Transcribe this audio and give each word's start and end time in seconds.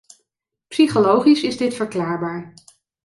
Psychologisch 0.71 1.41
is 1.43 1.57
dit 1.57 1.73
verklaarbaar. 1.73 2.53